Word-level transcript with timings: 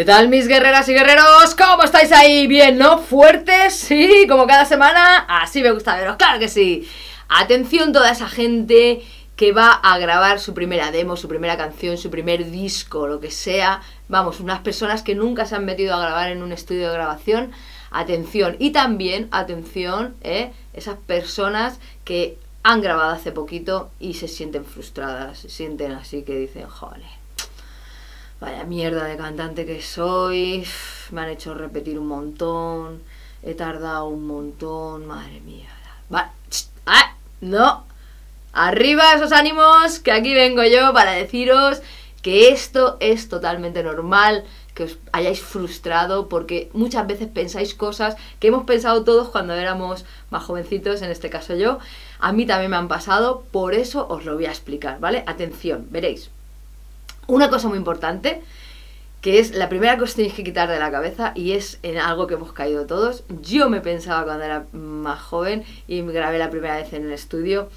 ¿Qué 0.00 0.06
tal 0.06 0.30
mis 0.30 0.48
guerreras 0.48 0.88
y 0.88 0.94
guerreros? 0.94 1.54
¿Cómo 1.54 1.82
estáis 1.82 2.10
ahí? 2.10 2.46
¿Bien, 2.46 2.78
no? 2.78 2.96
¿Fuertes? 3.00 3.74
Sí, 3.74 4.24
como 4.30 4.46
cada 4.46 4.64
semana. 4.64 5.26
Así 5.28 5.60
me 5.60 5.72
gusta 5.72 5.94
veros, 5.94 6.16
claro 6.16 6.38
que 6.38 6.48
sí. 6.48 6.88
Atención 7.28 7.92
toda 7.92 8.10
esa 8.10 8.26
gente 8.26 9.02
que 9.36 9.52
va 9.52 9.72
a 9.72 9.98
grabar 9.98 10.40
su 10.40 10.54
primera 10.54 10.90
demo, 10.90 11.18
su 11.18 11.28
primera 11.28 11.58
canción, 11.58 11.98
su 11.98 12.08
primer 12.08 12.50
disco, 12.50 13.06
lo 13.06 13.20
que 13.20 13.30
sea. 13.30 13.82
Vamos, 14.08 14.40
unas 14.40 14.60
personas 14.60 15.02
que 15.02 15.14
nunca 15.14 15.44
se 15.44 15.56
han 15.56 15.66
metido 15.66 15.94
a 15.94 16.00
grabar 16.00 16.30
en 16.30 16.42
un 16.42 16.52
estudio 16.52 16.86
de 16.88 16.94
grabación. 16.94 17.52
Atención. 17.90 18.56
Y 18.58 18.70
también, 18.70 19.28
atención, 19.32 20.14
¿eh? 20.22 20.50
esas 20.72 20.96
personas 20.96 21.78
que 22.04 22.38
han 22.62 22.80
grabado 22.80 23.10
hace 23.10 23.32
poquito 23.32 23.90
y 24.00 24.14
se 24.14 24.28
sienten 24.28 24.64
frustradas, 24.64 25.40
se 25.40 25.50
sienten 25.50 25.92
así 25.92 26.22
que 26.22 26.38
dicen, 26.38 26.66
joder 26.68 27.19
vaya 28.40 28.64
mierda 28.64 29.04
de 29.04 29.16
cantante 29.16 29.66
que 29.66 29.82
soy, 29.82 30.64
me 31.10 31.20
han 31.20 31.28
hecho 31.28 31.54
repetir 31.54 31.98
un 31.98 32.08
montón, 32.08 33.02
he 33.42 33.54
tardado 33.54 34.08
un 34.08 34.26
montón, 34.26 35.06
madre 35.06 35.40
mía. 35.40 35.68
Va, 36.12 36.32
ah, 36.86 37.14
no, 37.40 37.84
arriba 38.52 39.12
esos 39.14 39.32
ánimos, 39.32 39.98
que 39.98 40.12
aquí 40.12 40.34
vengo 40.34 40.64
yo 40.64 40.92
para 40.92 41.12
deciros 41.12 41.82
que 42.22 42.48
esto 42.50 42.96
es 43.00 43.28
totalmente 43.28 43.82
normal, 43.82 44.44
que 44.74 44.84
os 44.84 44.98
hayáis 45.12 45.40
frustrado 45.40 46.28
porque 46.28 46.70
muchas 46.72 47.06
veces 47.06 47.28
pensáis 47.28 47.74
cosas 47.74 48.16
que 48.38 48.48
hemos 48.48 48.64
pensado 48.64 49.04
todos 49.04 49.28
cuando 49.28 49.54
éramos 49.54 50.04
más 50.30 50.44
jovencitos, 50.44 51.02
en 51.02 51.10
este 51.10 51.30
caso 51.30 51.54
yo. 51.56 51.78
A 52.18 52.32
mí 52.32 52.46
también 52.46 52.70
me 52.70 52.76
han 52.76 52.88
pasado, 52.88 53.44
por 53.50 53.74
eso 53.74 54.06
os 54.08 54.24
lo 54.24 54.34
voy 54.34 54.46
a 54.46 54.50
explicar, 54.50 55.00
¿vale? 55.00 55.24
Atención, 55.26 55.86
veréis. 55.90 56.30
Una 57.30 57.48
cosa 57.48 57.68
muy 57.68 57.78
importante, 57.78 58.42
que 59.20 59.38
es 59.38 59.54
la 59.54 59.68
primera 59.68 59.96
que 59.96 60.02
os 60.02 60.16
tenéis 60.16 60.34
que 60.34 60.42
quitar 60.42 60.68
de 60.68 60.80
la 60.80 60.90
cabeza 60.90 61.30
y 61.36 61.52
es 61.52 61.78
en 61.84 61.96
algo 61.96 62.26
que 62.26 62.34
hemos 62.34 62.52
caído 62.52 62.86
todos. 62.86 63.22
Yo 63.40 63.70
me 63.70 63.80
pensaba 63.80 64.24
cuando 64.24 64.42
era 64.42 64.66
más 64.72 65.20
joven 65.20 65.62
y 65.86 66.02
me 66.02 66.12
grabé 66.12 66.38
la 66.38 66.50
primera 66.50 66.74
vez 66.74 66.92
en 66.92 67.04
el 67.04 67.12
estudio 67.12 67.68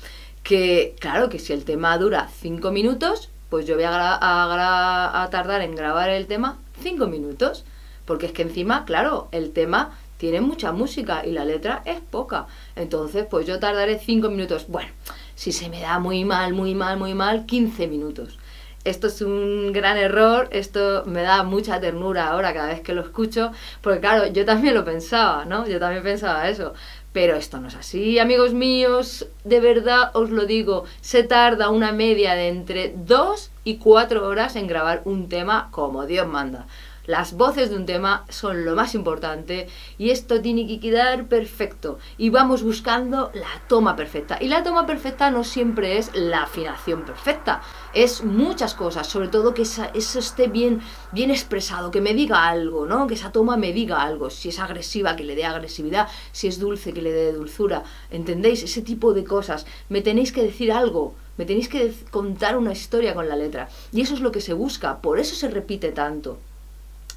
que, 0.42 0.96
claro, 1.00 1.30
que 1.30 1.38
si 1.38 1.54
el 1.54 1.66
tema 1.66 1.96
dura 2.00 2.30
5 2.42 2.72
minutos, 2.72 3.30
pues 3.52 3.68
yo 3.68 3.76
voy 3.76 3.84
a, 3.84 5.22
a, 5.22 5.30
tardar 5.30 5.62
en 5.62 5.76
grabar 5.76 6.10
el 6.10 6.26
tema 6.26 6.58
5 6.82 7.06
minutos. 7.06 7.64
Porque 8.06 8.26
es 8.26 8.32
que 8.32 8.42
encima, 8.42 8.86
claro, 8.86 9.28
el 9.32 9.52
tema 9.52 9.92
tiene 10.18 10.42
mucha 10.42 10.72
música 10.72 11.24
y 11.28 11.32
la 11.32 11.46
letra 11.46 11.84
es 11.86 12.00
poca. 12.00 12.48
Entonces, 12.76 13.28
pues 13.30 13.46
yo 13.46 13.60
tardaré 13.60 14.00
5 14.00 14.30
minutos. 14.30 14.66
Bueno, 14.68 14.90
si 15.36 15.52
se 15.52 15.70
me 15.70 15.80
da 15.80 16.00
muy 16.00 16.26
mal, 16.26 16.54
muy 16.54 16.74
mal, 16.74 16.98
muy 16.98 17.14
mal, 17.14 17.46
15 17.46 17.86
minutos 17.86 18.40
esto 18.84 19.08
es 19.08 19.22
un 19.22 19.72
gran 19.72 19.98
error, 19.98 20.48
esto 20.52 21.04
me 21.06 21.22
da 21.22 21.44
mucha 21.44 21.80
ternura 21.80 22.28
ahora 22.28 22.54
cada 22.54 22.68
vez 22.68 22.82
que 22.82 22.94
lo 22.94 23.02
escucho, 23.02 23.52
porque 23.82 24.00
claro, 24.00 24.28
yo 24.28 24.46
también 24.46 24.74
lo 24.74 24.84
pensaba, 24.84 25.46
¿no? 25.46 25.68
Yo 25.68 25.80
también 25.80 26.04
pensaba 26.04 26.50
eso. 26.50 26.74
Pero 27.14 27.36
esto 27.36 27.60
no 27.60 27.68
es 27.68 27.76
así, 27.76 28.18
amigos 28.18 28.54
míos, 28.54 29.28
de 29.44 29.60
verdad 29.60 30.10
os 30.16 30.32
lo 30.32 30.48
digo, 30.48 30.86
se 31.00 31.22
tarda 31.24 31.70
una 31.70 31.92
media 31.92 32.34
de 32.34 32.48
entre 32.48 32.92
2 32.96 33.52
y 33.64 33.78
4 33.78 34.28
horas 34.28 34.56
en 34.56 34.66
grabar 34.66 35.04
un 35.06 35.30
tema 35.30 35.68
como 35.70 36.08
Dios 36.08 36.28
manda. 36.28 36.66
Las 37.06 37.34
voces 37.34 37.70
de 37.70 37.76
un 37.76 37.86
tema 37.86 38.26
son 38.30 38.64
lo 38.64 38.76
más 38.76 38.96
importante 38.96 39.68
y 39.98 40.12
esto 40.12 40.40
tiene 40.40 40.66
que 40.66 40.80
quedar 40.80 41.28
perfecto. 41.28 42.00
Y 42.18 42.30
vamos 42.30 42.64
buscando 42.64 43.30
la 43.34 43.62
toma 43.68 43.98
perfecta. 43.98 44.38
Y 44.40 44.48
la 44.48 44.64
toma 44.64 44.86
perfecta 44.86 45.30
no 45.30 45.44
siempre 45.44 45.98
es 45.98 46.16
la 46.16 46.44
afinación 46.44 47.04
perfecta. 47.04 47.62
Es 47.94 48.24
muchas 48.24 48.74
cosas, 48.74 49.06
sobre 49.08 49.28
todo 49.28 49.54
que 49.54 49.64
eso 49.64 49.90
esté 49.94 50.48
bien, 50.48 50.80
bien 51.12 51.30
expresado, 51.30 51.92
que 51.92 52.00
me 52.00 52.14
diga 52.14 52.48
algo, 52.48 52.86
¿no? 52.86 53.06
Que 53.06 53.16
esa 53.16 53.34
toma 53.34 53.58
me 53.58 53.74
diga 53.74 54.02
algo. 54.02 54.30
Si 54.30 54.48
es 54.48 54.60
agresiva, 54.60 55.18
que 55.18 55.26
le 55.26 55.36
dé 55.36 55.44
agresividad. 55.44 56.08
Si 56.32 56.48
es 56.48 56.58
dulce, 56.58 56.94
que 56.94 57.02
le 57.02 57.12
dé 57.12 57.34
dulzura. 57.34 57.84
¿Entendéis? 58.12 58.64
Ese 58.64 58.82
tipo 58.82 59.14
de 59.14 59.26
cosas. 59.26 59.66
Me 59.90 60.00
tenéis 60.00 60.32
que 60.32 60.42
decir 60.42 60.72
algo. 60.72 61.16
Me 61.36 61.44
tenéis 61.44 61.68
que 61.68 61.94
contar 62.12 62.56
una 62.56 62.72
historia 62.72 63.14
con 63.14 63.28
la 63.28 63.36
letra. 63.36 63.68
Y 63.92 64.00
eso 64.00 64.14
es 64.14 64.22
lo 64.22 64.32
que 64.32 64.40
se 64.40 64.54
busca. 64.54 65.02
Por 65.02 65.20
eso 65.20 65.36
se 65.36 65.50
repite 65.50 65.92
tanto. 65.92 66.38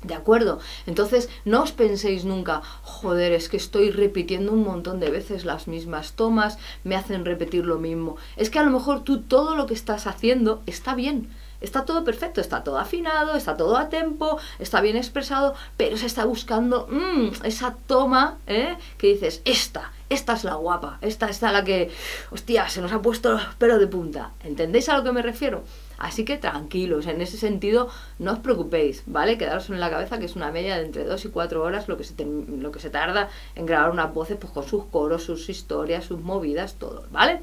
¿De 0.06 0.14
acuerdo? 0.14 0.60
Entonces, 0.86 1.28
no 1.44 1.64
os 1.64 1.72
penséis 1.72 2.24
nunca, 2.24 2.62
joder, 2.82 3.32
es 3.32 3.48
que 3.48 3.56
estoy 3.56 3.90
repitiendo 3.90 4.52
un 4.52 4.62
montón 4.62 5.00
de 5.00 5.10
veces 5.10 5.44
las 5.44 5.66
mismas 5.66 6.12
tomas, 6.12 6.58
me 6.84 6.94
hacen 6.94 7.24
repetir 7.24 7.66
lo 7.66 7.78
mismo. 7.78 8.16
Es 8.36 8.48
que 8.48 8.60
a 8.60 8.62
lo 8.62 8.70
mejor 8.70 9.02
tú 9.02 9.22
todo 9.22 9.56
lo 9.56 9.66
que 9.66 9.74
estás 9.74 10.06
haciendo 10.06 10.62
está 10.66 10.94
bien, 10.94 11.28
está 11.60 11.84
todo 11.84 12.04
perfecto, 12.04 12.40
está 12.40 12.62
todo 12.62 12.78
afinado, 12.78 13.34
está 13.34 13.56
todo 13.56 13.76
a 13.76 13.88
tiempo, 13.88 14.38
está 14.60 14.80
bien 14.80 14.96
expresado, 14.96 15.54
pero 15.76 15.96
se 15.96 16.06
está 16.06 16.24
buscando 16.24 16.86
mm, 16.88 17.44
esa 17.44 17.74
toma 17.88 18.38
¿eh? 18.46 18.76
que 18.98 19.08
dices, 19.08 19.42
esta, 19.44 19.90
esta 20.08 20.34
es 20.34 20.44
la 20.44 20.54
guapa, 20.54 20.98
esta 21.00 21.28
es 21.28 21.42
la 21.42 21.64
que, 21.64 21.90
hostia, 22.30 22.68
se 22.68 22.80
nos 22.80 22.92
ha 22.92 23.02
puesto 23.02 23.32
los 23.32 23.42
pelos 23.56 23.80
de 23.80 23.88
punta. 23.88 24.30
¿Entendéis 24.44 24.88
a 24.88 24.96
lo 24.96 25.02
que 25.02 25.10
me 25.10 25.22
refiero? 25.22 25.64
Así 25.98 26.24
que 26.24 26.36
tranquilos, 26.36 27.06
en 27.06 27.20
ese 27.20 27.36
sentido 27.38 27.88
no 28.18 28.32
os 28.32 28.38
preocupéis, 28.38 29.02
¿vale? 29.06 29.38
Quedaros 29.38 29.70
en 29.70 29.80
la 29.80 29.90
cabeza 29.90 30.18
que 30.18 30.26
es 30.26 30.36
una 30.36 30.50
media 30.50 30.76
de 30.76 30.86
entre 30.86 31.04
2 31.04 31.24
y 31.24 31.28
4 31.28 31.62
horas 31.62 31.88
lo 31.88 31.96
que, 31.96 32.04
se 32.04 32.14
lo 32.24 32.70
que 32.72 32.80
se 32.80 32.90
tarda 32.90 33.28
en 33.54 33.66
grabar 33.66 33.90
unas 33.90 34.12
voces 34.12 34.36
pues, 34.40 34.52
con 34.52 34.64
sus 34.64 34.84
coros, 34.84 35.24
sus 35.24 35.48
historias, 35.48 36.04
sus 36.04 36.20
movidas, 36.20 36.74
todo, 36.74 37.04
¿vale? 37.10 37.40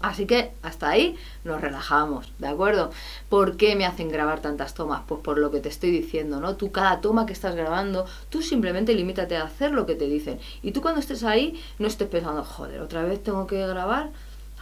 Así 0.00 0.26
que 0.26 0.52
hasta 0.62 0.90
ahí 0.90 1.16
nos 1.44 1.60
relajamos, 1.60 2.30
¿de 2.38 2.48
acuerdo? 2.48 2.90
¿Por 3.30 3.56
qué 3.56 3.74
me 3.76 3.86
hacen 3.86 4.10
grabar 4.10 4.40
tantas 4.40 4.74
tomas? 4.74 5.02
Pues 5.08 5.22
por 5.22 5.38
lo 5.38 5.50
que 5.50 5.60
te 5.60 5.70
estoy 5.70 5.90
diciendo, 5.90 6.38
¿no? 6.38 6.56
Tú 6.56 6.70
cada 6.70 7.00
toma 7.00 7.24
que 7.24 7.32
estás 7.32 7.54
grabando, 7.54 8.04
tú 8.28 8.42
simplemente 8.42 8.94
limítate 8.94 9.36
a 9.36 9.44
hacer 9.44 9.72
lo 9.72 9.86
que 9.86 9.94
te 9.94 10.06
dicen. 10.06 10.38
Y 10.62 10.72
tú 10.72 10.82
cuando 10.82 11.00
estés 11.00 11.24
ahí 11.24 11.60
no 11.78 11.86
estés 11.86 12.08
pensando, 12.08 12.44
joder, 12.44 12.82
otra 12.82 13.04
vez 13.04 13.22
tengo 13.22 13.46
que 13.46 13.66
grabar 13.66 14.10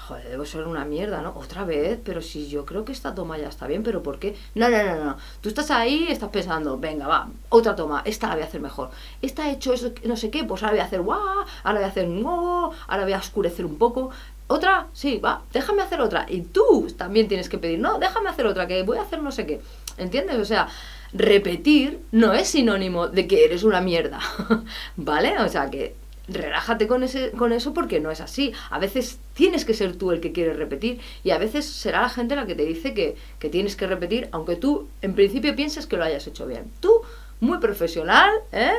joder, 0.07 0.29
debo 0.29 0.45
ser 0.45 0.67
una 0.67 0.85
mierda, 0.85 1.23
¿no? 1.23 1.33
Otra 1.37 1.65
vez, 1.65 1.99
pero 2.05 2.21
si 2.21 2.49
yo 2.49 2.67
creo 2.67 2.85
que 2.85 2.93
esta 2.93 3.15
toma 3.15 3.39
ya 3.39 3.49
está 3.49 3.67
bien, 3.67 3.83
pero 3.83 4.03
¿por 4.03 4.19
qué? 4.19 4.37
No, 4.55 4.69
no, 4.69 4.83
no, 4.83 5.05
no. 5.05 5.17
Tú 5.41 5.49
estás 5.49 5.71
ahí, 5.71 6.07
estás 6.09 6.31
pensando, 6.31 6.79
venga, 6.79 7.07
va, 7.07 7.29
otra 7.49 7.75
toma, 7.75 8.03
esta 8.05 8.29
la 8.29 8.35
voy 8.35 8.43
a 8.43 8.47
hacer 8.47 8.61
mejor. 8.61 8.91
Esta 9.23 9.49
he 9.49 9.53
hecho 9.53 9.73
eso, 9.73 9.93
no 10.05 10.17
sé 10.17 10.31
qué, 10.31 10.45
pues 10.45 10.63
ahora 10.63 10.75
voy 10.75 10.81
a 10.81 10.85
hacer 10.85 11.01
guau, 11.01 11.45
ahora 11.63 11.79
voy 11.79 11.85
a 11.85 11.89
hacer 11.89 12.09
no, 12.09 12.73
ahora 12.87 13.05
voy 13.05 13.13
a 13.13 13.19
oscurecer 13.19 13.65
un 13.65 13.79
poco. 13.79 14.11
Otra, 14.47 14.89
sí, 14.93 15.19
va, 15.19 15.43
déjame 15.53 15.83
hacer 15.83 16.01
otra. 16.03 16.27
Y 16.29 16.43
tú 16.43 16.87
también 16.99 17.29
tienes 17.29 17.49
que 17.49 17.57
pedir, 17.57 17.79
no, 17.79 17.99
déjame 17.99 18.29
hacer 18.29 18.47
otra, 18.47 18.67
que 18.67 18.83
voy 18.83 18.99
a 18.99 19.03
hacer 19.03 19.23
no 19.23 19.33
sé 19.33 19.47
qué. 19.47 19.61
¿Entiendes? 19.97 20.37
O 20.39 20.45
sea, 20.45 20.69
repetir 21.15 22.01
no 22.13 22.33
es 22.33 22.49
sinónimo 22.49 23.09
de 23.09 23.27
que 23.27 23.45
eres 23.45 23.63
una 23.63 23.81
mierda. 23.81 24.21
¿Vale? 24.97 25.39
O 25.39 25.49
sea, 25.49 25.71
que 25.71 25.97
relájate 26.29 26.87
con, 26.87 27.03
ese, 27.03 27.31
con 27.33 27.53
eso 27.53 27.75
porque 27.75 28.01
no 28.01 28.11
es 28.11 28.21
así. 28.21 28.53
A 28.71 28.79
veces 28.79 29.19
tienes 29.35 29.65
que 29.65 29.75
ser 29.75 29.97
tú 29.97 30.11
el 30.11 30.21
que 30.21 30.33
quiere 30.33 30.55
repetir 30.55 31.01
y 31.23 31.31
a 31.31 31.39
veces 31.39 31.67
será 31.67 32.03
la 32.03 32.09
gente 32.09 32.37
la 32.37 32.47
que 32.47 32.55
te 32.55 32.65
dice 32.65 32.95
que, 32.95 33.17
que 33.39 33.51
tienes 33.51 33.77
que 33.77 33.87
repetir, 33.87 34.29
aunque 34.33 34.57
tú 34.57 34.89
en 35.03 35.15
principio 35.15 35.55
pienses 35.55 35.87
que 35.87 35.97
lo 35.97 36.05
hayas 36.05 36.27
hecho 36.27 36.47
bien. 36.47 36.71
Tú, 36.81 37.03
muy 37.41 37.59
profesional, 37.59 38.31
¿eh? 38.53 38.75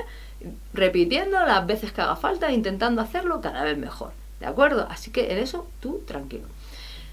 repitiendo 0.73 1.39
las 1.45 1.65
veces 1.65 1.91
que 1.91 2.01
haga 2.01 2.15
falta, 2.15 2.51
intentando 2.51 3.01
hacerlo 3.01 3.41
cada 3.41 3.63
vez 3.63 3.77
mejor. 3.77 4.11
¿De 4.39 4.45
acuerdo? 4.45 4.87
Así 4.89 5.11
que 5.11 5.31
en 5.31 5.37
eso 5.37 5.67
tú 5.79 6.01
tranquilo. 6.05 6.45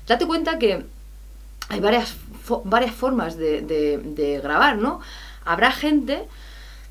Date 0.06 0.26
cuenta 0.26 0.58
que 0.58 0.84
hay 1.68 1.80
varias, 1.80 2.16
varias 2.64 2.94
formas 2.94 3.36
de, 3.36 3.62
de 3.62 4.40
grabar, 4.42 4.76
¿no? 4.76 5.00
Habrá 5.44 5.70
gente 5.70 6.26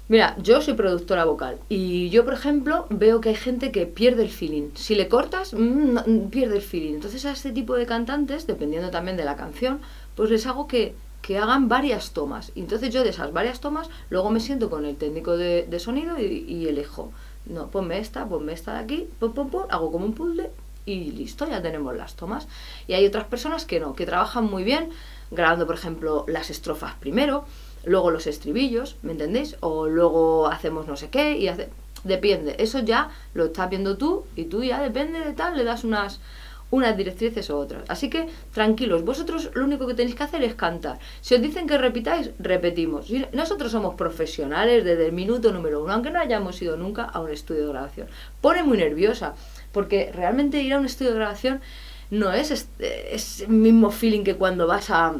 Mira, 0.07 0.35
yo 0.41 0.61
soy 0.61 0.73
productora 0.73 1.23
vocal 1.23 1.59
y 1.69 2.09
yo, 2.09 2.25
por 2.25 2.33
ejemplo, 2.33 2.85
veo 2.89 3.21
que 3.21 3.29
hay 3.29 3.35
gente 3.35 3.71
que 3.71 3.85
pierde 3.85 4.23
el 4.23 4.29
feeling. 4.29 4.71
Si 4.75 4.93
le 4.95 5.07
cortas, 5.07 5.53
mm, 5.53 5.99
mm, 6.05 6.29
pierde 6.29 6.57
el 6.57 6.61
feeling. 6.61 6.95
Entonces 6.95 7.25
a 7.25 7.31
este 7.31 7.51
tipo 7.51 7.75
de 7.75 7.85
cantantes, 7.85 8.45
dependiendo 8.45 8.91
también 8.91 9.15
de 9.15 9.23
la 9.23 9.37
canción, 9.37 9.79
pues 10.15 10.29
les 10.29 10.45
hago 10.47 10.67
que, 10.67 10.95
que 11.21 11.37
hagan 11.37 11.69
varias 11.69 12.11
tomas. 12.11 12.51
Y 12.55 12.61
entonces 12.61 12.93
yo 12.93 13.03
de 13.03 13.09
esas 13.11 13.31
varias 13.31 13.61
tomas, 13.61 13.89
luego 14.09 14.31
me 14.31 14.39
siento 14.39 14.69
con 14.69 14.85
el 14.85 14.97
técnico 14.97 15.37
de, 15.37 15.79
sonido 15.79 16.19
y, 16.19 16.67
elijo. 16.67 17.11
No, 17.45 17.67
ponme 17.67 17.99
esta, 17.99 18.27
ponme 18.27 18.53
esta 18.53 18.73
de 18.73 18.79
aquí, 18.79 19.09
pum, 19.19 19.33
pum, 19.33 19.49
pum, 19.49 19.63
hago 19.69 19.91
como 19.91 20.05
un 20.05 20.13
puzzle 20.13 20.51
y 20.85 21.11
listo, 21.11 21.47
ya 21.47 21.61
tenemos 21.61 21.95
las 21.95 22.15
tomas. 22.15 22.47
Y 22.87 22.93
hay 22.93 23.05
otras 23.05 23.25
personas 23.25 23.65
que 23.65 23.79
no, 23.79 23.93
que 23.93 24.05
trabajan 24.05 24.45
muy 24.45 24.63
bien 24.63 24.89
grabando, 25.31 25.65
por 25.65 25.75
ejemplo, 25.75 26.25
las 26.27 26.49
estrofas 26.49 26.93
primero, 26.99 27.45
luego 27.85 28.11
los 28.11 28.27
estribillos, 28.27 28.97
¿me 29.01 29.13
entendéis? 29.13 29.57
O 29.61 29.87
luego 29.87 30.47
hacemos 30.47 30.87
no 30.87 30.95
sé 30.95 31.09
qué 31.09 31.37
y 31.37 31.47
hace... 31.47 31.69
Depende, 32.03 32.55
eso 32.57 32.79
ya 32.79 33.11
lo 33.35 33.45
estás 33.45 33.69
viendo 33.69 33.95
tú 33.95 34.25
y 34.35 34.45
tú 34.45 34.63
ya 34.63 34.81
depende 34.81 35.19
de 35.19 35.33
tal, 35.33 35.55
le 35.55 35.63
das 35.63 35.83
unas, 35.83 36.19
unas 36.71 36.97
directrices 36.97 37.51
o 37.51 37.59
otras. 37.59 37.83
Así 37.89 38.09
que 38.09 38.27
tranquilos, 38.51 39.05
vosotros 39.05 39.51
lo 39.53 39.65
único 39.65 39.85
que 39.85 39.93
tenéis 39.93 40.15
que 40.15 40.23
hacer 40.23 40.43
es 40.43 40.55
cantar. 40.55 40.97
Si 41.21 41.35
os 41.35 41.41
dicen 41.43 41.67
que 41.67 41.77
repitáis, 41.77 42.31
repetimos. 42.39 43.07
Nosotros 43.33 43.71
somos 43.71 43.93
profesionales 43.93 44.83
desde 44.83 45.05
el 45.05 45.11
minuto 45.11 45.51
número 45.51 45.83
uno, 45.83 45.93
aunque 45.93 46.09
no 46.09 46.19
hayamos 46.19 46.59
ido 46.63 46.75
nunca 46.75 47.03
a 47.03 47.19
un 47.19 47.29
estudio 47.29 47.67
de 47.67 47.69
grabación. 47.69 48.07
Pone 48.41 48.63
muy 48.63 48.79
nerviosa, 48.79 49.35
porque 49.71 50.11
realmente 50.11 50.63
ir 50.63 50.73
a 50.73 50.79
un 50.79 50.85
estudio 50.87 51.11
de 51.11 51.17
grabación 51.17 51.61
no 52.11 52.31
es 52.31 52.51
este, 52.51 53.15
es 53.15 53.41
el 53.41 53.49
mismo 53.49 53.89
feeling 53.89 54.23
que 54.23 54.35
cuando 54.35 54.67
vas 54.67 54.89
a 54.91 55.15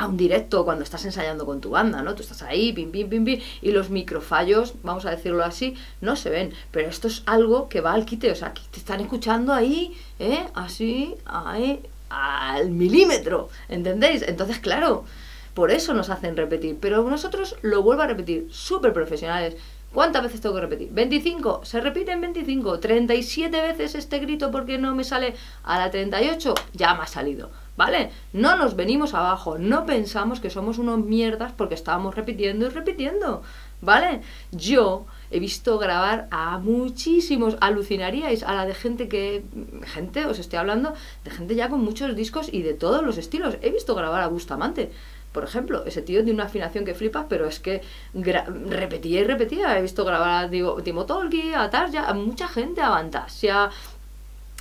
a 0.00 0.06
un 0.06 0.16
directo 0.16 0.64
cuando 0.64 0.82
estás 0.82 1.04
ensayando 1.04 1.44
con 1.44 1.60
tu 1.60 1.70
banda, 1.70 2.00
¿no? 2.02 2.14
Tú 2.14 2.22
estás 2.22 2.40
ahí, 2.42 2.72
pim, 2.72 2.90
pim, 2.90 3.10
pim, 3.10 3.22
pim, 3.22 3.40
y 3.60 3.70
los 3.70 3.90
microfallos, 3.90 4.72
vamos 4.82 5.04
a 5.04 5.10
decirlo 5.10 5.44
así, 5.44 5.74
no 6.00 6.16
se 6.16 6.30
ven. 6.30 6.54
Pero 6.70 6.88
esto 6.88 7.06
es 7.06 7.22
algo 7.26 7.68
que 7.68 7.82
va 7.82 7.92
al 7.92 8.06
quite, 8.06 8.30
o 8.30 8.34
sea, 8.34 8.54
que 8.54 8.62
te 8.70 8.78
están 8.78 9.00
escuchando 9.00 9.52
ahí, 9.52 9.94
¿eh? 10.18 10.46
Así, 10.54 11.16
ahí, 11.26 11.82
al 12.08 12.70
milímetro, 12.70 13.50
¿entendéis? 13.68 14.22
Entonces, 14.22 14.58
claro, 14.58 15.04
por 15.52 15.70
eso 15.70 15.92
nos 15.92 16.08
hacen 16.08 16.34
repetir. 16.34 16.78
Pero 16.80 17.02
nosotros 17.02 17.56
lo 17.60 17.82
vuelvo 17.82 18.00
a 18.00 18.06
repetir, 18.06 18.48
súper 18.50 18.94
profesionales. 18.94 19.56
¿Cuántas 19.92 20.22
veces 20.22 20.40
tengo 20.40 20.54
que 20.54 20.60
repetir? 20.60 20.88
25, 20.92 21.64
se 21.64 21.80
repite 21.80 22.12
en 22.12 22.20
25, 22.20 22.78
37 22.78 23.60
veces 23.60 23.96
este 23.96 24.20
grito 24.20 24.50
porque 24.50 24.78
no 24.78 24.94
me 24.94 25.02
sale 25.02 25.34
a 25.64 25.78
la 25.78 25.90
38, 25.90 26.54
ya 26.74 26.94
me 26.94 27.02
ha 27.02 27.06
salido. 27.06 27.50
¿vale? 27.80 28.10
No 28.34 28.56
nos 28.56 28.76
venimos 28.76 29.14
abajo, 29.14 29.56
no 29.56 29.86
pensamos 29.86 30.38
que 30.38 30.50
somos 30.50 30.76
unos 30.76 31.02
mierdas 31.02 31.52
porque 31.56 31.74
estábamos 31.74 32.14
repitiendo 32.14 32.66
y 32.66 32.68
repitiendo, 32.68 33.42
¿vale? 33.80 34.20
Yo 34.52 35.06
he 35.30 35.40
visto 35.40 35.78
grabar 35.78 36.28
a 36.30 36.58
muchísimos, 36.58 37.56
alucinaríais 37.58 38.42
a 38.42 38.52
la 38.54 38.66
de 38.66 38.74
gente 38.74 39.08
que, 39.08 39.44
gente, 39.86 40.26
os 40.26 40.38
estoy 40.38 40.58
hablando, 40.58 40.92
de 41.24 41.30
gente 41.30 41.54
ya 41.54 41.70
con 41.70 41.82
muchos 41.82 42.14
discos 42.14 42.52
y 42.52 42.60
de 42.60 42.74
todos 42.74 43.02
los 43.02 43.16
estilos. 43.16 43.56
He 43.62 43.70
visto 43.70 43.94
grabar 43.94 44.20
a 44.20 44.28
Bustamante. 44.28 44.92
Por 45.32 45.44
ejemplo, 45.44 45.84
ese 45.84 46.02
tío 46.02 46.24
tiene 46.24 46.34
una 46.34 46.44
afinación 46.44 46.84
que 46.84 46.94
flipas, 46.94 47.26
pero 47.28 47.46
es 47.46 47.60
que 47.60 47.82
repetía 48.14 49.20
y 49.20 49.24
repetía. 49.24 49.78
He 49.78 49.82
visto 49.82 50.04
grabar 50.04 50.46
a 50.46 50.50
Timo 50.50 51.06
Tolki, 51.06 51.54
a 51.54 51.70
Tarja, 51.70 52.08
a 52.08 52.14
mucha 52.14 52.48
gente, 52.48 52.80
a 52.80 52.90
Fantasia, 52.90 53.70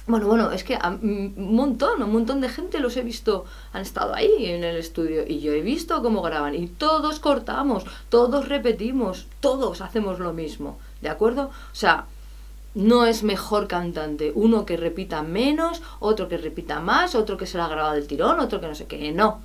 bueno, 0.09 0.25
bueno, 0.25 0.51
es 0.51 0.63
que 0.63 0.75
un 1.03 1.53
montón, 1.55 2.01
un 2.01 2.11
montón 2.11 2.41
de 2.41 2.49
gente 2.49 2.79
los 2.79 2.97
he 2.97 3.03
visto, 3.03 3.45
han 3.73 3.83
estado 3.83 4.15
ahí 4.15 4.47
en 4.47 4.63
el 4.63 4.75
estudio 4.75 5.23
y 5.27 5.39
yo 5.39 5.53
he 5.53 5.61
visto 5.61 6.01
cómo 6.01 6.23
graban 6.23 6.55
y 6.55 6.65
todos 6.65 7.19
cortamos, 7.19 7.85
todos 8.09 8.49
repetimos, 8.49 9.27
todos 9.39 9.81
hacemos 9.81 10.17
lo 10.17 10.33
mismo, 10.33 10.79
¿de 11.01 11.09
acuerdo? 11.09 11.51
O 11.71 11.75
sea, 11.75 12.05
no 12.73 13.05
es 13.05 13.21
mejor 13.21 13.67
cantante 13.67 14.31
uno 14.33 14.65
que 14.65 14.77
repita 14.77 15.21
menos, 15.21 15.83
otro 15.99 16.27
que 16.27 16.39
repita 16.39 16.79
más, 16.79 17.13
otro 17.13 17.37
que 17.37 17.45
se 17.45 17.59
la 17.59 17.65
ha 17.65 17.69
grabado 17.69 17.93
el 17.93 18.07
tirón, 18.07 18.39
otro 18.39 18.59
que 18.59 18.67
no 18.67 18.73
sé 18.73 18.87
qué, 18.87 19.11
no. 19.11 19.41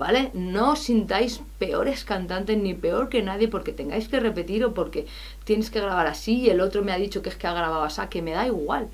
¿Vale? 0.00 0.30
No 0.32 0.72
os 0.72 0.88
sintáis 0.88 1.42
peores 1.58 2.08
cantantes 2.08 2.56
ni 2.56 2.72
peor 2.72 3.10
que 3.10 3.20
nadie 3.20 3.48
porque 3.48 3.74
tengáis 3.74 4.08
que 4.08 4.18
repetir 4.18 4.64
o 4.64 4.72
porque 4.72 5.04
tienes 5.44 5.68
que 5.68 5.78
grabar 5.78 6.06
así 6.06 6.40
y 6.40 6.48
el 6.48 6.62
otro 6.62 6.82
me 6.82 6.92
ha 6.92 6.96
dicho 6.96 7.20
que 7.20 7.28
es 7.28 7.36
que 7.36 7.46
ha 7.46 7.52
grabado 7.52 7.82
así, 7.82 8.00
que 8.08 8.22
me 8.22 8.30
da 8.30 8.46
igual. 8.46 8.88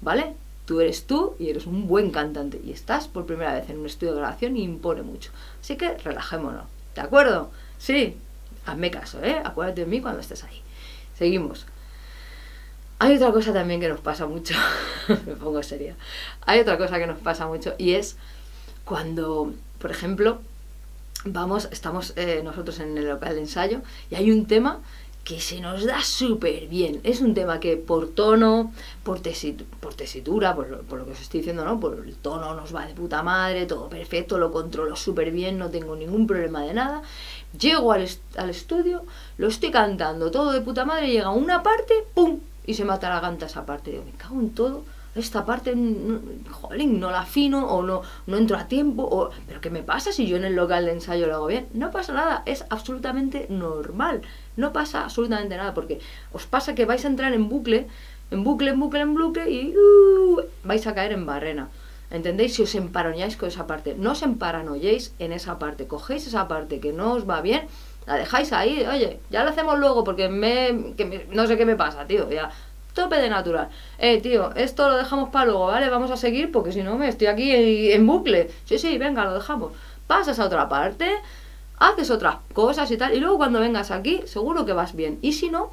¿Vale? 0.00 0.34
Tú 0.64 0.80
eres 0.80 1.08
tú 1.08 1.34
y 1.40 1.50
eres 1.50 1.66
un 1.66 1.88
buen 1.88 2.12
cantante 2.12 2.60
y 2.64 2.70
estás 2.70 3.08
por 3.08 3.26
primera 3.26 3.52
vez 3.52 3.68
en 3.68 3.80
un 3.80 3.86
estudio 3.86 4.12
de 4.12 4.20
grabación 4.20 4.56
y 4.56 4.62
impone 4.62 5.02
mucho. 5.02 5.32
Así 5.60 5.74
que 5.74 5.98
relajémonos. 5.98 6.66
¿De 6.94 7.00
acuerdo? 7.00 7.50
Sí. 7.78 8.16
Hazme 8.64 8.92
caso, 8.92 9.24
¿eh? 9.24 9.42
Acuérdate 9.44 9.80
de 9.80 9.88
mí 9.88 10.00
cuando 10.00 10.20
estés 10.20 10.44
ahí. 10.44 10.62
Seguimos. 11.18 11.66
Hay 13.00 13.16
otra 13.16 13.32
cosa 13.32 13.52
también 13.52 13.80
que 13.80 13.88
nos 13.88 13.98
pasa 13.98 14.26
mucho. 14.26 14.54
Me 15.08 15.34
pongo 15.34 15.60
seria. 15.64 15.96
Hay 16.46 16.60
otra 16.60 16.78
cosa 16.78 17.00
que 17.00 17.08
nos 17.08 17.18
pasa 17.18 17.48
mucho 17.48 17.74
y 17.76 17.94
es 17.94 18.16
cuando, 18.84 19.52
por 19.78 19.90
ejemplo, 19.90 20.40
vamos, 21.24 21.68
estamos 21.70 22.12
eh, 22.16 22.42
nosotros 22.44 22.80
en 22.80 22.96
el 22.98 23.08
local 23.08 23.34
de 23.34 23.40
ensayo 23.40 23.82
y 24.10 24.14
hay 24.14 24.30
un 24.30 24.46
tema 24.46 24.80
que 25.24 25.40
se 25.40 25.60
nos 25.60 25.86
da 25.86 26.02
súper 26.02 26.68
bien. 26.68 27.00
Es 27.02 27.22
un 27.22 27.32
tema 27.32 27.58
que 27.58 27.78
por 27.78 28.08
tono, 28.08 28.72
por, 29.02 29.22
por 29.80 29.94
tesitura, 29.94 30.54
por, 30.54 30.68
lo 30.68 31.06
que 31.06 31.12
os 31.12 31.20
estoy 31.20 31.40
diciendo, 31.40 31.64
¿no? 31.64 31.80
Por 31.80 32.04
el 32.06 32.14
tono 32.16 32.54
nos 32.54 32.74
va 32.74 32.86
de 32.86 32.92
puta 32.92 33.22
madre, 33.22 33.64
todo 33.64 33.88
perfecto, 33.88 34.36
lo 34.36 34.52
controlo 34.52 34.94
súper 34.96 35.30
bien, 35.30 35.58
no 35.58 35.70
tengo 35.70 35.96
ningún 35.96 36.26
problema 36.26 36.62
de 36.62 36.74
nada. 36.74 37.02
Llego 37.58 37.92
al, 37.92 38.06
al, 38.36 38.50
estudio, 38.50 39.04
lo 39.38 39.48
estoy 39.48 39.70
cantando 39.70 40.30
todo 40.30 40.52
de 40.52 40.60
puta 40.60 40.84
madre, 40.84 41.10
llega 41.10 41.30
una 41.30 41.62
parte, 41.62 41.94
¡pum! 42.12 42.40
Y 42.66 42.74
se 42.74 42.84
mata 42.84 43.08
la 43.08 43.20
canta 43.20 43.46
esa 43.46 43.64
parte. 43.64 43.92
Digo, 43.92 44.04
me 44.04 44.12
cago 44.12 44.40
en 44.40 44.50
todo 44.50 44.84
esta 45.14 45.44
parte, 45.44 45.74
jolín, 46.50 47.00
no 47.00 47.10
la 47.10 47.20
afino 47.20 47.66
o 47.66 47.82
no, 47.82 48.02
no 48.26 48.36
entro 48.36 48.56
a 48.56 48.66
tiempo, 48.66 49.02
o, 49.04 49.30
pero 49.46 49.60
¿qué 49.60 49.70
me 49.70 49.82
pasa 49.82 50.12
si 50.12 50.26
yo 50.26 50.36
en 50.36 50.44
el 50.44 50.56
local 50.56 50.86
de 50.86 50.92
ensayo 50.92 51.26
lo 51.26 51.34
hago 51.34 51.46
bien? 51.46 51.66
No 51.72 51.90
pasa 51.90 52.12
nada, 52.12 52.42
es 52.46 52.64
absolutamente 52.70 53.46
normal, 53.48 54.22
no 54.56 54.72
pasa 54.72 55.04
absolutamente 55.04 55.56
nada, 55.56 55.74
porque 55.74 56.00
os 56.32 56.46
pasa 56.46 56.74
que 56.74 56.84
vais 56.84 57.04
a 57.04 57.08
entrar 57.08 57.32
en 57.32 57.48
bucle, 57.48 57.86
en 58.30 58.42
bucle, 58.42 58.70
en 58.70 58.80
bucle, 58.80 59.00
en 59.00 59.14
bucle 59.14 59.50
y 59.50 59.76
uh, 59.76 60.42
vais 60.64 60.86
a 60.86 60.94
caer 60.94 61.12
en 61.12 61.26
barrena. 61.26 61.68
¿Entendéis? 62.10 62.54
Si 62.54 62.62
os 62.62 62.74
emparoñáis 62.74 63.36
con 63.36 63.48
esa 63.48 63.66
parte, 63.66 63.96
no 63.98 64.12
os 64.12 64.22
emparanoyéis 64.22 65.14
en 65.18 65.32
esa 65.32 65.58
parte, 65.58 65.86
cogéis 65.86 66.26
esa 66.26 66.46
parte 66.46 66.78
que 66.78 66.92
no 66.92 67.14
os 67.14 67.28
va 67.28 67.40
bien, 67.40 67.66
la 68.06 68.14
dejáis 68.16 68.52
ahí, 68.52 68.84
oye, 68.86 69.18
ya 69.30 69.42
lo 69.42 69.50
hacemos 69.50 69.78
luego 69.78 70.04
porque 70.04 70.28
me, 70.28 70.94
que 70.96 71.26
no 71.32 71.46
sé 71.46 71.56
qué 71.56 71.64
me 71.64 71.74
pasa, 71.74 72.06
tío, 72.06 72.30
ya 72.30 72.50
tope 72.94 73.16
de 73.16 73.28
natural. 73.28 73.68
Eh, 73.98 74.20
tío, 74.20 74.54
esto 74.54 74.88
lo 74.88 74.96
dejamos 74.96 75.28
para 75.30 75.46
luego, 75.46 75.66
¿vale? 75.66 75.90
Vamos 75.90 76.10
a 76.10 76.16
seguir 76.16 76.50
porque 76.50 76.72
si 76.72 76.82
no 76.82 76.96
me 76.96 77.08
estoy 77.08 77.26
aquí 77.26 77.50
en, 77.52 78.06
bucle. 78.06 78.50
Sí, 78.64 78.78
sí, 78.78 78.96
venga, 78.96 79.24
lo 79.24 79.34
dejamos. 79.34 79.72
Pasas 80.06 80.38
a 80.38 80.46
otra 80.46 80.68
parte, 80.68 81.16
haces 81.78 82.10
otras 82.10 82.36
cosas 82.52 82.90
y 82.90 82.96
tal, 82.96 83.14
y 83.14 83.20
luego 83.20 83.36
cuando 83.36 83.60
vengas 83.60 83.90
aquí, 83.90 84.22
seguro 84.26 84.64
que 84.64 84.72
vas 84.72 84.94
bien. 84.94 85.18
Y 85.22 85.32
si 85.32 85.50
no, 85.50 85.70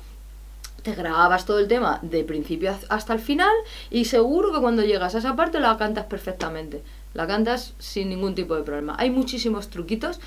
te 0.83 0.95
grabas 0.95 1.45
todo 1.45 1.59
el 1.59 1.67
tema 1.67 1.99
de 2.01 2.23
principio 2.23 2.75
hasta 2.89 3.13
el 3.13 3.19
final 3.19 3.53
y 3.91 4.05
seguro 4.05 4.51
que 4.51 4.59
cuando 4.59 4.83
llegas 4.83 5.15
a 5.15 5.19
esa 5.19 5.35
parte 5.35 5.59
la 5.59 5.77
cantas 5.77 6.05
perfectamente. 6.05 6.83
La 7.13 7.27
cantas 7.27 7.73
sin 7.77 8.09
ningún 8.09 8.35
tipo 8.35 8.55
de 8.55 8.63
problema. 8.63 8.95
Hay 8.97 9.11
muchísimos 9.11 9.69
truquitos 9.69 10.19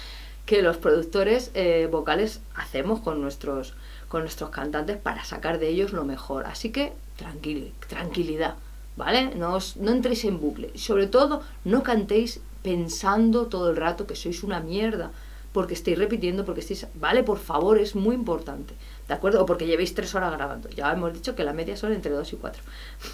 que 0.47 0.62
los 0.62 0.76
productores 0.76 1.50
eh, 1.54 1.88
vocales 1.90 2.40
hacemos 2.54 3.00
con 3.00 3.21
nuestros 3.21 3.75
con 4.14 4.23
nuestros 4.23 4.50
cantantes 4.50 4.97
para 4.97 5.25
sacar 5.25 5.59
de 5.59 5.66
ellos 5.66 5.92
lo 5.92 6.04
mejor. 6.04 6.47
Así 6.47 6.71
que 6.71 6.92
tranquil, 7.16 7.75
tranquilidad, 7.88 8.54
¿vale? 8.97 9.35
No, 9.35 9.59
no 9.80 9.90
entréis 9.90 10.25
en 10.25 10.38
bucle. 10.38 10.71
Sobre 10.78 11.09
todo, 11.09 11.42
no 11.64 11.83
cantéis 11.83 12.38
pensando 12.62 13.47
todo 13.47 13.71
el 13.71 13.76
rato 13.76 14.06
que 14.06 14.14
sois 14.14 14.44
una 14.44 14.61
mierda, 14.61 15.11
porque 15.52 15.75
estáis 15.75 15.99
repitiendo, 15.99 16.44
porque 16.44 16.61
estáis... 16.61 16.87
¿Vale? 16.94 17.25
Por 17.25 17.40
favor, 17.40 17.76
es 17.76 17.97
muy 17.97 18.14
importante. 18.14 18.75
¿De 19.09 19.14
acuerdo? 19.14 19.42
O 19.42 19.47
porque 19.47 19.66
llevéis 19.66 19.97
tres 19.97 20.14
horas 20.14 20.30
grabando. 20.30 20.68
Ya 20.68 20.92
hemos 20.92 21.12
dicho 21.12 21.35
que 21.35 21.42
la 21.42 21.52
media 21.52 21.76
son 21.76 21.92
entre 21.92 22.12
dos 22.12 22.33
y 22.33 22.37
cuatro. 22.37 22.62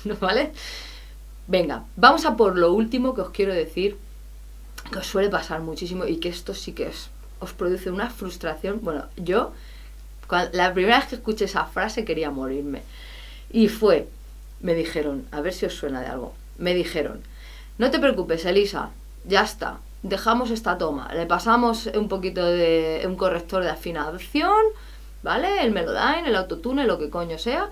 ¿Vale? 0.21 0.53
Venga, 1.47 1.85
vamos 1.97 2.27
a 2.27 2.37
por 2.37 2.59
lo 2.59 2.75
último 2.75 3.15
que 3.15 3.23
os 3.23 3.31
quiero 3.31 3.55
decir, 3.55 3.97
que 4.93 4.99
os 4.99 5.07
suele 5.07 5.31
pasar 5.31 5.63
muchísimo 5.63 6.05
y 6.05 6.19
que 6.19 6.29
esto 6.29 6.53
sí 6.53 6.75
que 6.75 6.93
os 7.39 7.53
produce 7.55 7.91
una 7.91 8.11
frustración. 8.11 8.81
Bueno, 8.83 9.07
yo 9.17 9.53
la 10.53 10.73
primera 10.73 10.99
vez 10.99 11.09
que 11.09 11.17
escuché 11.17 11.45
esa 11.45 11.65
frase 11.65 12.05
quería 12.05 12.31
morirme. 12.31 12.83
Y 13.51 13.69
fue, 13.69 14.09
me 14.61 14.75
dijeron, 14.75 15.27
a 15.33 15.41
ver 15.41 15.53
si 15.53 15.67
os 15.67 15.75
suena 15.75 16.01
de 16.01 16.07
algo, 16.07 16.35
me 16.59 16.75
dijeron, 16.75 17.21
no 17.79 17.91
te 17.91 17.99
preocupes, 17.99 18.45
Elisa, 18.45 18.91
ya 19.25 19.43
está, 19.43 19.79
dejamos 20.03 20.51
esta 20.51 20.79
toma, 20.79 21.13
le 21.15 21.27
pasamos 21.27 21.87
un 21.95 22.09
poquito 22.09 22.45
de 22.45 23.03
un 23.07 23.17
corrector 23.17 23.63
de 23.63 23.71
afinación, 23.71 24.63
¿vale? 25.23 25.63
El 25.63 25.73
Melodyne, 25.73 26.29
el 26.29 26.37
autotune, 26.37 26.85
lo 26.85 26.99
que 26.99 27.11
coño 27.11 27.39
sea, 27.39 27.69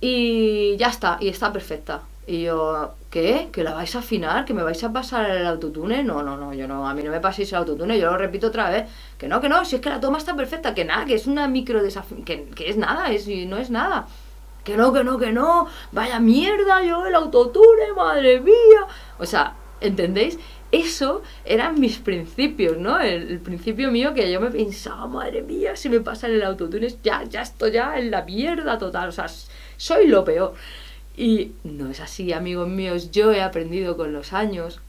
y 0.00 0.76
ya 0.76 0.88
está, 0.88 1.18
y 1.20 1.28
está 1.28 1.52
perfecta. 1.52 2.02
Y 2.26 2.42
yo, 2.42 2.94
¿qué? 3.10 3.48
¿Que 3.52 3.64
la 3.64 3.74
vais 3.74 3.94
a 3.96 3.98
afinar? 3.98 4.44
¿Que 4.44 4.54
me 4.54 4.62
vais 4.62 4.82
a 4.84 4.92
pasar 4.92 5.28
el 5.28 5.46
autotune? 5.46 6.04
No, 6.04 6.22
no, 6.22 6.36
no, 6.36 6.54
yo 6.54 6.68
no, 6.68 6.88
a 6.88 6.94
mí 6.94 7.02
no 7.02 7.10
me 7.10 7.20
paséis 7.20 7.50
el 7.52 7.58
autotune, 7.58 7.98
yo 7.98 8.10
lo 8.10 8.18
repito 8.18 8.46
otra 8.46 8.70
vez. 8.70 8.84
Que 9.18 9.26
no, 9.26 9.40
que 9.40 9.48
no, 9.48 9.64
si 9.64 9.76
es 9.76 9.82
que 9.82 9.90
la 9.90 10.00
toma 10.00 10.18
está 10.18 10.36
perfecta, 10.36 10.74
que 10.74 10.84
nada, 10.84 11.04
que 11.04 11.14
es 11.14 11.26
una 11.26 11.48
micro 11.48 11.82
desafío, 11.82 12.24
que, 12.24 12.44
que 12.44 12.70
es 12.70 12.76
nada, 12.76 13.10
es, 13.10 13.26
no 13.26 13.56
es 13.56 13.70
nada. 13.70 14.06
Que 14.64 14.76
no, 14.76 14.92
que 14.92 15.02
no, 15.02 15.18
que 15.18 15.32
no, 15.32 15.66
vaya 15.90 16.20
mierda, 16.20 16.84
yo 16.84 17.04
el 17.06 17.14
autotune, 17.16 17.92
madre 17.96 18.40
mía. 18.40 18.86
O 19.18 19.26
sea, 19.26 19.54
¿entendéis? 19.80 20.38
Eso 20.70 21.22
eran 21.44 21.78
mis 21.78 21.98
principios, 21.98 22.78
¿no? 22.78 22.98
El, 22.98 23.40
principio 23.40 23.90
mío 23.90 24.14
que 24.14 24.30
yo 24.32 24.40
me 24.40 24.50
pensaba, 24.50 25.06
madre 25.06 25.42
mía, 25.42 25.76
si 25.76 25.88
me 25.88 26.00
pasa 26.00 26.28
el 26.28 26.42
autotune, 26.42 26.88
ya, 27.02 27.24
ya 27.24 27.42
estoy 27.42 27.72
ya 27.72 27.98
en 27.98 28.10
la 28.10 28.22
mierda 28.22 28.78
total, 28.78 29.08
o 29.08 29.12
sea, 29.12 29.26
soy 29.76 30.06
lo 30.06 30.24
peor. 30.24 30.54
Y 31.16 31.52
no 31.64 31.90
es 31.90 32.00
así, 32.00 32.32
amigos 32.32 32.68
míos, 32.68 33.10
yo 33.10 33.32
he 33.32 33.42
aprendido 33.42 33.96
con 33.96 34.12
los 34.12 34.32
años 34.32 34.80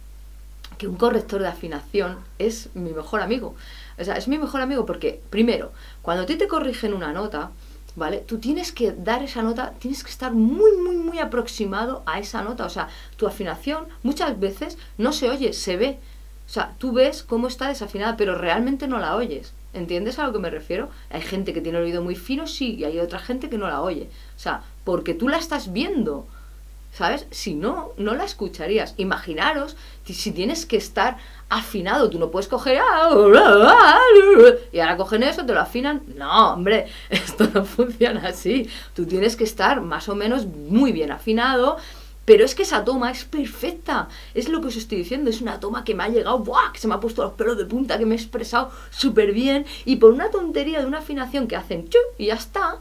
que 0.77 0.87
un 0.87 0.95
corrector 0.95 1.41
de 1.41 1.47
afinación 1.47 2.17
es 2.39 2.69
mi 2.75 2.91
mejor 2.91 3.21
amigo. 3.21 3.55
O 3.99 4.03
sea, 4.03 4.15
es 4.15 4.27
mi 4.27 4.37
mejor 4.37 4.61
amigo 4.61 4.85
porque, 4.85 5.21
primero, 5.29 5.71
cuando 6.01 6.23
a 6.23 6.25
ti 6.25 6.35
te 6.35 6.47
corrigen 6.47 6.93
una 6.93 7.13
nota, 7.13 7.51
¿vale? 7.95 8.19
Tú 8.19 8.39
tienes 8.39 8.71
que 8.71 8.91
dar 8.91 9.21
esa 9.21 9.41
nota, 9.41 9.73
tienes 9.79 10.03
que 10.03 10.09
estar 10.09 10.31
muy, 10.31 10.71
muy, 10.77 10.95
muy 10.95 11.19
aproximado 11.19 12.03
a 12.05 12.19
esa 12.19 12.41
nota. 12.41 12.65
O 12.65 12.69
sea, 12.69 12.87
tu 13.17 13.27
afinación 13.27 13.85
muchas 14.01 14.39
veces 14.39 14.77
no 14.97 15.13
se 15.13 15.29
oye, 15.29 15.53
se 15.53 15.77
ve. 15.77 15.99
O 16.47 16.49
sea, 16.49 16.73
tú 16.77 16.91
ves 16.93 17.23
cómo 17.23 17.47
está 17.47 17.67
desafinada, 17.67 18.17
pero 18.17 18.35
realmente 18.35 18.87
no 18.87 18.99
la 18.99 19.15
oyes. 19.15 19.53
¿Entiendes 19.73 20.19
a 20.19 20.27
lo 20.27 20.33
que 20.33 20.39
me 20.39 20.49
refiero? 20.49 20.89
Hay 21.09 21.21
gente 21.21 21.53
que 21.53 21.61
tiene 21.61 21.79
el 21.79 21.85
oído 21.85 22.03
muy 22.03 22.15
fino, 22.15 22.45
sí, 22.45 22.75
y 22.75 22.83
hay 22.83 22.99
otra 22.99 23.19
gente 23.19 23.49
que 23.49 23.57
no 23.57 23.67
la 23.67 23.81
oye. 23.81 24.09
O 24.35 24.39
sea, 24.39 24.63
porque 24.83 25.13
tú 25.13 25.27
la 25.27 25.37
estás 25.37 25.73
viendo. 25.73 26.27
¿Sabes? 26.93 27.25
Si 27.31 27.55
no, 27.55 27.93
no 27.97 28.13
la 28.13 28.23
escucharías. 28.23 28.93
Imaginaros 28.97 29.75
si 30.05 30.31
tienes 30.31 30.65
que 30.65 30.75
estar 30.75 31.17
afinado, 31.49 32.09
tú 32.09 32.19
no 32.19 32.29
puedes 32.29 32.47
coger 32.47 32.79
y 34.71 34.79
ahora 34.79 34.97
cogen 34.97 35.23
eso, 35.23 35.45
te 35.45 35.53
lo 35.53 35.61
afinan. 35.61 36.03
No, 36.17 36.53
hombre, 36.53 36.87
esto 37.09 37.47
no 37.53 37.63
funciona 37.63 38.27
así. 38.27 38.69
Tú 38.93 39.05
tienes 39.05 39.35
que 39.35 39.45
estar 39.45 39.79
más 39.79 40.09
o 40.09 40.15
menos 40.15 40.45
muy 40.45 40.91
bien 40.91 41.11
afinado. 41.11 41.77
Pero 42.25 42.45
es 42.45 42.55
que 42.55 42.63
esa 42.63 42.85
toma 42.85 43.11
es 43.11 43.25
perfecta. 43.25 44.07
Es 44.33 44.47
lo 44.47 44.61
que 44.61 44.67
os 44.67 44.77
estoy 44.77 44.99
diciendo. 44.99 45.29
Es 45.29 45.41
una 45.41 45.59
toma 45.59 45.83
que 45.83 45.93
me 45.93 46.03
ha 46.03 46.07
llegado, 46.07 46.39
¡buah! 46.39 46.71
Que 46.71 46.79
se 46.79 46.87
me 46.87 46.95
ha 46.95 46.99
puesto 46.99 47.21
los 47.21 47.33
pelos 47.33 47.57
de 47.57 47.65
punta, 47.65 47.97
que 47.97 48.05
me 48.05 48.15
he 48.15 48.17
expresado 48.17 48.71
súper 48.91 49.33
bien. 49.33 49.65
Y 49.83 49.97
por 49.97 50.13
una 50.13 50.31
tontería 50.31 50.79
de 50.79 50.85
una 50.85 50.99
afinación 50.99 51.47
que 51.47 51.57
hacen 51.57 51.89
chu 51.89 51.99
y 52.17 52.27
ya 52.27 52.35
está. 52.35 52.79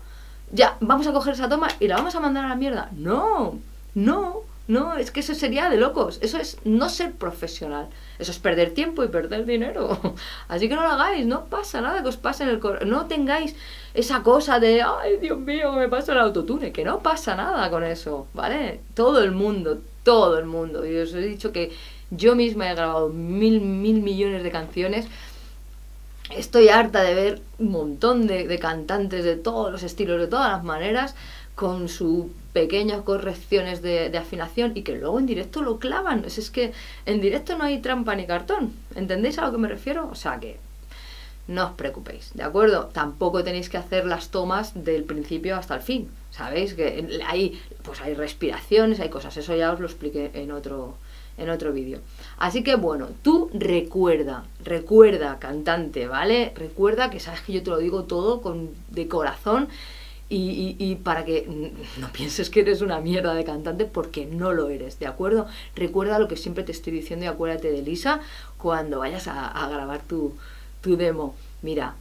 Ya, 0.52 0.76
vamos 0.80 1.06
a 1.06 1.12
coger 1.12 1.32
esa 1.32 1.48
toma 1.48 1.68
y 1.80 1.88
la 1.88 1.96
vamos 1.96 2.14
a 2.14 2.20
mandar 2.20 2.44
a 2.44 2.48
la 2.48 2.56
mierda. 2.56 2.90
No, 2.92 3.58
no, 3.94 4.42
no, 4.68 4.94
es 4.94 5.10
que 5.10 5.20
eso 5.20 5.34
sería 5.34 5.70
de 5.70 5.78
locos. 5.78 6.18
Eso 6.20 6.38
es 6.38 6.58
no 6.64 6.88
ser 6.88 7.12
profesional. 7.12 7.88
Eso 8.18 8.30
es 8.30 8.38
perder 8.38 8.72
tiempo 8.72 9.02
y 9.02 9.08
perder 9.08 9.46
dinero. 9.46 9.98
Así 10.48 10.68
que 10.68 10.74
no 10.74 10.82
lo 10.82 10.88
hagáis, 10.88 11.26
no 11.26 11.46
pasa 11.46 11.80
nada 11.80 12.02
que 12.02 12.08
os 12.08 12.16
pase 12.16 12.44
en 12.44 12.50
el 12.50 12.60
corazón. 12.60 12.90
No 12.90 13.06
tengáis 13.06 13.56
esa 13.94 14.22
cosa 14.22 14.60
de, 14.60 14.82
ay, 14.82 15.16
Dios 15.20 15.38
mío, 15.38 15.72
me 15.72 15.88
pasa 15.88 16.12
el 16.12 16.18
autotune. 16.18 16.70
Que 16.70 16.84
no 16.84 17.00
pasa 17.00 17.34
nada 17.34 17.70
con 17.70 17.82
eso, 17.82 18.28
¿vale? 18.34 18.80
Todo 18.94 19.22
el 19.22 19.32
mundo, 19.32 19.78
todo 20.04 20.38
el 20.38 20.44
mundo. 20.44 20.86
Y 20.86 20.96
os 20.98 21.14
he 21.14 21.20
dicho 21.22 21.50
que 21.50 21.72
yo 22.10 22.36
misma 22.36 22.70
he 22.70 22.74
grabado 22.74 23.08
mil, 23.08 23.60
mil 23.62 24.02
millones 24.02 24.42
de 24.42 24.50
canciones. 24.50 25.06
Estoy 26.30 26.68
harta 26.68 27.02
de 27.02 27.14
ver 27.14 27.42
un 27.58 27.70
montón 27.70 28.26
de, 28.26 28.46
de 28.46 28.58
cantantes 28.58 29.24
de 29.24 29.36
todos 29.36 29.70
los 29.70 29.82
estilos, 29.82 30.20
de 30.20 30.28
todas 30.28 30.50
las 30.50 30.64
maneras 30.64 31.14
con 31.54 31.88
sus 31.88 32.26
pequeñas 32.52 33.02
correcciones 33.02 33.82
de, 33.82 34.16
afinación 34.16 34.72
y 34.74 34.82
que 34.82 34.96
luego 34.96 35.18
en 35.18 35.26
directo 35.26 35.62
lo 35.62 35.78
clavan. 35.78 36.24
Es, 36.24 36.38
es 36.38 36.50
que 36.50 36.72
en 37.06 37.20
directo 37.20 37.56
no 37.56 37.64
hay 37.64 37.80
trampa 37.80 38.14
ni 38.14 38.26
cartón. 38.26 38.72
¿Entendéis 38.94 39.38
a 39.38 39.46
lo 39.46 39.52
que 39.52 39.58
me 39.58 39.68
refiero? 39.68 40.08
O 40.10 40.14
sea 40.14 40.38
que 40.40 40.58
no 41.48 41.66
os 41.66 41.72
preocupéis, 41.72 42.32
¿de 42.34 42.44
acuerdo? 42.44 42.86
Tampoco 42.92 43.42
tenéis 43.42 43.68
que 43.68 43.76
hacer 43.76 44.06
las 44.06 44.30
tomas 44.30 44.84
del 44.84 45.04
principio 45.04 45.56
hasta 45.56 45.74
el 45.74 45.82
fin. 45.82 46.10
¿Sabéis? 46.30 46.74
Que 46.74 47.20
hay, 47.26 47.60
pues 47.82 48.00
hay 48.00 48.14
respiraciones, 48.14 49.00
hay 49.00 49.10
cosas. 49.10 49.36
Eso 49.36 49.54
ya 49.54 49.72
os 49.72 49.80
lo 49.80 49.86
expliqué 49.86 50.30
en 50.34 50.52
otro, 50.52 50.96
en 51.38 51.50
otro 51.50 51.72
vídeo. 51.72 52.00
Así 52.38 52.62
que 52.62 52.76
bueno, 52.76 53.08
tú 53.22 53.50
recuerda, 53.52 54.44
recuerda, 54.64 55.38
cantante, 55.38 56.06
¿vale? 56.06 56.52
Recuerda 56.56 57.10
que 57.10 57.20
sabes 57.20 57.40
que 57.42 57.52
yo 57.52 57.62
te 57.62 57.70
lo 57.70 57.78
digo 57.78 58.04
todo 58.04 58.42
con, 58.42 58.70
de 58.90 59.08
corazón 59.08 59.68
y, 60.34 60.94
para 61.04 61.24
que 61.24 61.46
no 61.98 62.10
pienses 62.12 62.48
que 62.48 62.60
eres 62.60 62.80
una 62.80 63.00
mierda 63.00 63.34
de 63.34 63.44
cantante 63.44 63.84
porque 63.84 64.24
no 64.24 64.52
lo 64.52 64.70
eres, 64.70 64.98
¿de 64.98 65.06
acuerdo? 65.06 65.46
Recuerda 65.76 66.18
lo 66.18 66.28
que 66.28 66.36
siempre 66.36 66.64
te 66.64 66.72
estoy 66.72 66.92
diciendo 66.92 67.26
y 67.26 67.28
acuérdate 67.28 67.70
de 67.70 67.82
Lisa 67.82 68.20
cuando 68.56 69.00
vayas 69.00 69.28
a, 69.28 69.68
grabar 69.68 70.00
tu, 70.00 70.34
tu, 70.80 70.96
demo. 70.96 71.34
Mira, 71.60 71.96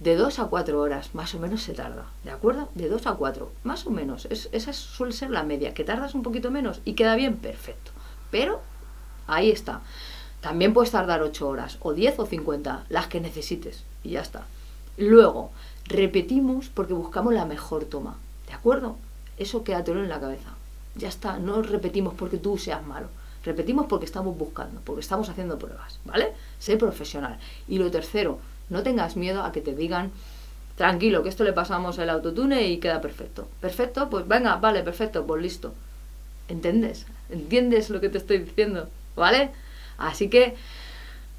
de 0.00 0.16
dos 0.16 0.38
a 0.38 0.46
cuatro 0.46 0.80
horas 0.80 1.14
más 1.14 1.34
o 1.34 1.38
menos 1.38 1.62
se 1.62 1.74
tarda, 1.74 2.06
¿de 2.24 2.30
acuerdo? 2.30 2.70
De 2.74 2.88
dos 2.88 3.06
a 3.06 3.14
cuatro, 3.14 3.52
más 3.64 3.86
o 3.86 3.90
menos. 3.90 4.26
Es, 4.30 4.48
esa 4.52 4.72
suele 4.72 5.12
ser 5.12 5.30
la 5.30 5.42
media. 5.42 5.74
Que 5.74 5.84
tardas 5.84 6.14
un 6.14 6.22
poquito 6.22 6.50
menos 6.50 6.80
y 6.86 6.94
queda 6.94 7.16
bien, 7.16 7.36
perfecto. 7.36 7.87
Pero 8.30 8.60
ahí 9.26 9.50
está. 9.50 9.80
También 10.40 10.72
puedes 10.72 10.92
tardar 10.92 11.22
ocho 11.22 11.48
horas, 11.48 11.78
o 11.80 11.92
diez 11.92 12.18
o 12.18 12.26
cincuenta, 12.26 12.84
las 12.88 13.08
que 13.08 13.20
necesites, 13.20 13.84
y 14.04 14.10
ya 14.10 14.20
está. 14.20 14.44
Luego, 14.96 15.50
Repetimos 15.88 16.68
porque 16.68 16.92
buscamos 16.92 17.32
la 17.32 17.46
mejor 17.46 17.86
toma. 17.86 18.18
¿De 18.46 18.52
acuerdo? 18.52 18.96
Eso 19.38 19.64
quédatelo 19.64 20.02
en 20.02 20.10
la 20.10 20.20
cabeza. 20.20 20.50
Ya 20.96 21.08
está, 21.08 21.38
no 21.38 21.62
repetimos 21.62 22.12
porque 22.12 22.36
tú 22.36 22.58
seas 22.58 22.86
malo. 22.86 23.08
Repetimos 23.42 23.86
porque 23.86 24.04
estamos 24.04 24.36
buscando, 24.36 24.82
porque 24.84 25.00
estamos 25.00 25.30
haciendo 25.30 25.58
pruebas, 25.58 25.98
¿vale? 26.04 26.34
Sé 26.58 26.76
profesional. 26.76 27.38
Y 27.68 27.78
lo 27.78 27.90
tercero, 27.90 28.38
no 28.68 28.82
tengas 28.82 29.16
miedo 29.16 29.42
a 29.42 29.52
que 29.52 29.62
te 29.62 29.74
digan, 29.74 30.10
tranquilo, 30.76 31.22
que 31.22 31.30
esto 31.30 31.44
le 31.44 31.54
pasamos 31.54 31.96
el 31.96 32.10
autotune 32.10 32.68
y 32.68 32.76
queda 32.78 33.00
perfecto. 33.00 33.48
Perfecto, 33.62 34.10
pues 34.10 34.28
venga, 34.28 34.56
vale, 34.56 34.82
perfecto, 34.82 35.26
pues 35.26 35.40
listo. 35.40 35.72
¿Entiendes? 36.48 37.06
¿Entiendes 37.30 37.90
lo 37.90 38.00
que 38.00 38.08
te 38.08 38.18
estoy 38.18 38.38
diciendo? 38.38 38.88
¿Vale? 39.16 39.50
Así 39.98 40.28
que 40.28 40.56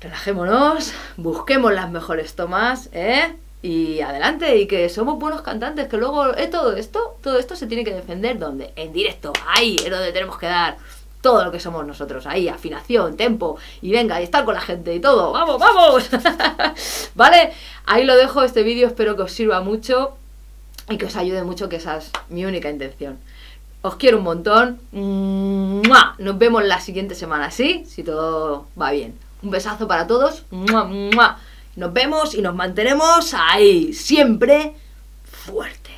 relajémonos, 0.02 0.94
busquemos 1.18 1.74
las 1.74 1.90
mejores 1.90 2.36
tomas, 2.36 2.90
¿eh? 2.94 3.36
y 3.62 4.00
adelante 4.00 4.58
y 4.58 4.68
que 4.68 4.88
somos 4.88 5.20
buenos 5.20 5.42
cantantes 5.42 5.88
que 5.90 5.98
luego 5.98 6.34
eh, 6.38 6.48
todo 6.48 6.76
esto 6.78 7.18
todo 7.22 7.38
esto 7.38 7.58
se 7.58 7.68
tiene 7.68 7.84
que 7.84 7.94
defender 7.94 8.40
donde 8.40 8.72
en 8.78 8.94
directo 8.94 9.34
ahí 9.46 9.76
es 9.84 9.90
donde 9.90 10.14
tenemos 10.14 10.38
que 10.38 10.46
dar 10.46 10.78
todo 11.22 11.44
lo 11.44 11.52
que 11.52 11.60
somos 11.60 11.86
nosotros 11.86 12.26
ahí 12.26 12.48
afinación 12.48 13.18
tempo 13.18 13.58
y 13.82 13.92
venga 13.92 14.22
y 14.22 14.24
estar 14.24 14.46
con 14.46 14.54
la 14.54 14.62
gente 14.62 14.96
y 14.96 15.02
todo 15.02 15.34
vamos 15.34 15.60
vamos 15.60 16.10
vale 17.16 17.52
ahí 17.86 18.06
lo 18.06 18.16
dejo 18.16 18.44
este 18.44 18.64
vídeo 18.64 18.88
espero 18.88 19.18
que 19.18 19.24
os 19.24 19.32
sirva 19.34 19.60
mucho 19.60 20.16
y 20.90 20.98
que 20.98 21.08
os 21.08 21.18
ayude 21.18 21.44
mucho 21.44 21.68
que 21.68 21.76
esa 21.76 21.98
es 21.98 22.12
mi 22.30 22.46
única 22.46 22.70
intención 22.70 23.20
os 23.82 23.96
quiero 23.96 24.18
un 24.18 24.24
montón. 24.24 24.80
Nos 24.92 26.38
vemos 26.38 26.64
la 26.66 26.80
siguiente 26.80 27.16
semana 27.16 27.52
sí 27.52 27.84
si 27.88 28.04
todo 28.04 28.68
va 28.80 28.92
bien. 28.92 29.18
Un 29.42 29.52
besazo 29.52 29.88
para 29.88 30.08
todos. 30.08 30.44
Nos 30.52 31.94
vemos 31.94 32.36
y 32.36 32.42
nos 32.42 32.56
mantenemos 32.56 33.34
ahí, 33.34 33.94
siempre 33.94 34.74
fuerte. 35.24 35.92